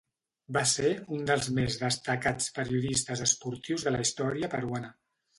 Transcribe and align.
Va 0.55 0.61
ser 0.69 0.87
un 1.17 1.25
dels 1.25 1.49
més 1.57 1.75
destacats 1.81 2.47
periodistes 2.55 3.21
esportius 3.27 3.85
de 3.89 3.93
la 3.97 3.99
història 4.07 4.51
peruana. 4.55 4.91